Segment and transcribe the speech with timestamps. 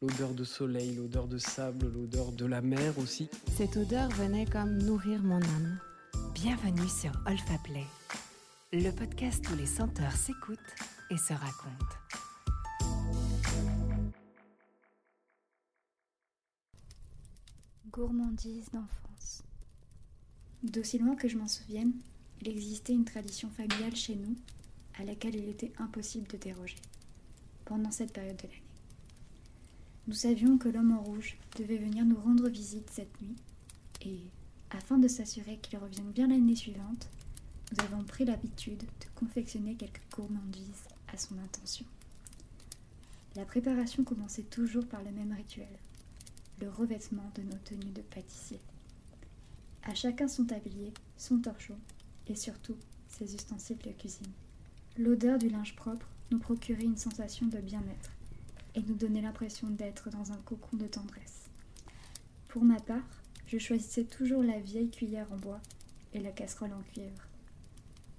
[0.00, 3.28] L'odeur de soleil, l'odeur de sable, l'odeur de la mer aussi.
[3.56, 5.80] Cette odeur venait comme nourrir mon âme.
[6.34, 7.84] Bienvenue sur Olfa Play,
[8.72, 10.76] le podcast où les senteurs s'écoutent
[11.10, 11.96] et se racontent.
[17.90, 19.42] Gourmandise d'enfance.
[20.62, 21.94] D'aussi loin que je m'en souvienne,
[22.40, 24.36] il existait une tradition familiale chez nous
[25.00, 26.76] à laquelle il était impossible de déroger
[27.64, 28.67] pendant cette période de l'année.
[30.08, 33.36] Nous savions que l'homme en rouge devait venir nous rendre visite cette nuit,
[34.00, 34.20] et,
[34.70, 37.10] afin de s'assurer qu'il revienne bien l'année suivante,
[37.70, 41.84] nous avons pris l'habitude de confectionner quelques gourmandises à son intention.
[43.36, 45.68] La préparation commençait toujours par le même rituel,
[46.62, 48.60] le revêtement de nos tenues de pâtissier.
[49.82, 51.76] À chacun son tablier, son torchon
[52.28, 52.78] et surtout
[53.08, 54.32] ses ustensiles de cuisine.
[54.96, 58.10] L'odeur du linge propre nous procurait une sensation de bien-être
[58.78, 61.50] et nous donnait l'impression d'être dans un cocon de tendresse.
[62.46, 65.60] Pour ma part, je choisissais toujours la vieille cuillère en bois
[66.14, 67.26] et la casserole en cuivre.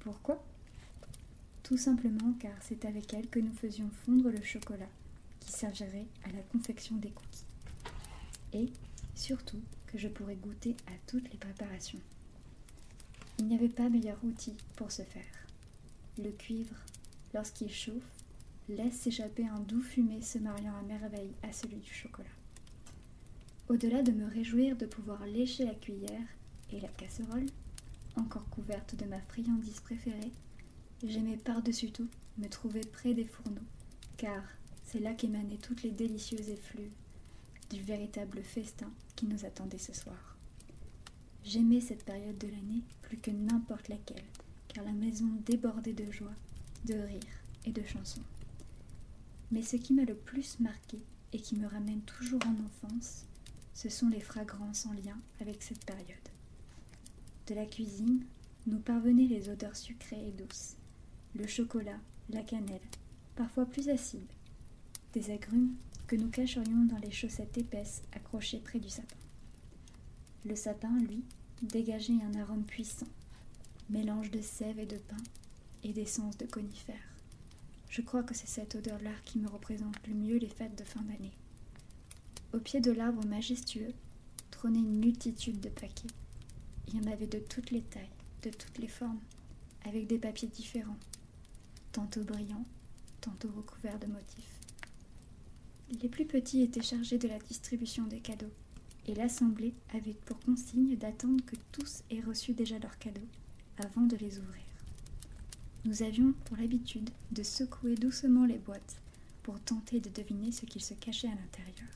[0.00, 0.44] Pourquoi?
[1.62, 4.88] Tout simplement car c'est avec elle que nous faisions fondre le chocolat
[5.38, 7.44] qui servirait à la confection des cookies.
[8.52, 8.72] Et,
[9.14, 12.00] surtout, que je pourrais goûter à toutes les préparations.
[13.38, 15.22] Il n'y avait pas meilleur outil pour ce faire.
[16.18, 16.74] Le cuivre,
[17.32, 18.10] lorsqu'il chauffe,
[18.68, 22.28] laisse s'échapper un doux fumet se mariant à merveille à celui du chocolat.
[23.68, 26.26] Au-delà de me réjouir de pouvoir lécher la cuillère
[26.72, 27.46] et la casserole,
[28.16, 30.32] encore couverte de ma friandise préférée,
[31.04, 32.08] j'aimais par-dessus tout
[32.38, 33.60] me trouver près des fourneaux,
[34.16, 34.42] car
[34.84, 36.92] c'est là qu'émanaient toutes les délicieuses effluves
[37.70, 40.36] du véritable festin qui nous attendait ce soir.
[41.44, 44.24] J'aimais cette période de l'année plus que n'importe laquelle,
[44.68, 46.34] car la maison débordait de joie,
[46.86, 47.20] de rire
[47.64, 48.22] et de chansons.
[49.50, 50.98] Mais ce qui m'a le plus marqué
[51.32, 53.24] et qui me ramène toujours en enfance,
[53.74, 56.06] ce sont les fragrances en lien avec cette période.
[57.46, 58.24] De la cuisine,
[58.66, 60.76] nous parvenaient les odeurs sucrées et douces,
[61.34, 61.98] le chocolat,
[62.30, 62.80] la cannelle,
[63.36, 64.26] parfois plus acide,
[65.14, 65.74] des agrumes
[66.06, 69.16] que nous cacherions dans les chaussettes épaisses accrochées près du sapin.
[70.44, 71.22] Le sapin, lui,
[71.62, 73.08] dégageait un arôme puissant,
[73.90, 75.16] mélange de sève et de pain
[75.82, 77.17] et d'essence de conifères.
[77.88, 81.00] Je crois que c'est cette odeur-là qui me représente le mieux les fêtes de fin
[81.02, 81.32] d'année.
[82.52, 83.92] Au pied de l'arbre majestueux
[84.50, 86.08] trônait une multitude de paquets.
[86.86, 88.08] Il y en avait de toutes les tailles,
[88.42, 89.20] de toutes les formes,
[89.84, 90.98] avec des papiers différents,
[91.92, 92.64] tantôt brillants,
[93.20, 94.60] tantôt recouverts de motifs.
[96.02, 98.52] Les plus petits étaient chargés de la distribution des cadeaux,
[99.06, 103.28] et l'assemblée avait pour consigne d'attendre que tous aient reçu déjà leurs cadeaux
[103.78, 104.62] avant de les ouvrir.
[105.88, 109.00] Nous avions pour l'habitude de secouer doucement les boîtes
[109.42, 111.88] pour tenter de deviner ce qu'il se cachait à l'intérieur.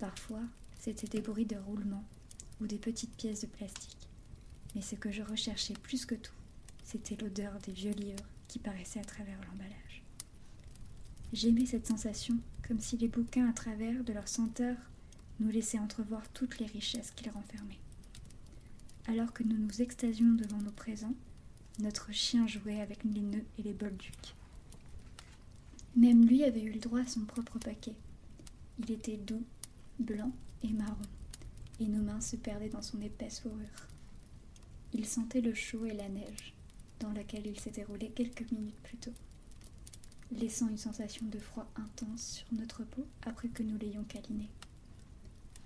[0.00, 0.42] Parfois,
[0.80, 2.02] c'était des bruits de roulement
[2.60, 4.08] ou des petites pièces de plastique.
[4.74, 6.34] Mais ce que je recherchais plus que tout,
[6.82, 10.02] c'était l'odeur des vieux livres qui paraissaient à travers l'emballage.
[11.32, 14.76] J'aimais cette sensation comme si les bouquins à travers de leur senteur
[15.38, 17.78] nous laissaient entrevoir toutes les richesses qu'ils renfermaient.
[19.06, 21.14] Alors que nous nous extasions devant nos présents,
[21.78, 24.34] notre chien jouait avec les nœuds et les bolducs.
[25.96, 27.94] Même lui avait eu le droit à son propre paquet.
[28.78, 29.44] Il était doux,
[29.98, 30.96] blanc et marron,
[31.80, 33.88] et nos mains se perdaient dans son épaisse fourrure.
[34.94, 36.54] Il sentait le chaud et la neige,
[37.00, 39.14] dans laquelle il s'était roulé quelques minutes plus tôt,
[40.30, 44.48] laissant une sensation de froid intense sur notre peau après que nous l'ayons câliné.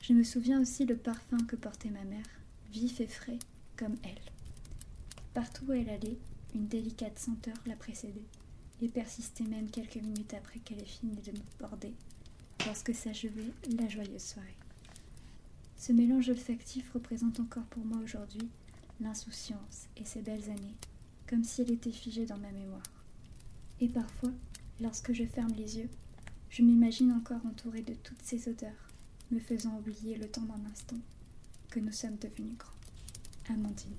[0.00, 2.26] Je me souviens aussi le parfum que portait ma mère,
[2.72, 3.38] vif et frais
[3.76, 4.35] comme elle.
[5.36, 6.16] Partout où elle allait,
[6.54, 8.24] une délicate senteur la précédait,
[8.80, 11.92] et persistait même quelques minutes après qu'elle ait fini de nous border,
[12.64, 14.56] lorsque s'achevait la joyeuse soirée.
[15.76, 18.48] Ce mélange olfactif représente encore pour moi aujourd'hui
[18.98, 20.76] l'insouciance et ces belles années,
[21.26, 23.04] comme si elle était figée dans ma mémoire.
[23.82, 24.32] Et parfois,
[24.80, 25.91] lorsque je ferme les yeux,
[26.48, 28.88] je m'imagine encore entourée de toutes ces odeurs,
[29.30, 30.97] me faisant oublier le temps d'un instant
[31.68, 33.53] que nous sommes devenus grands.
[33.53, 33.98] Amandine.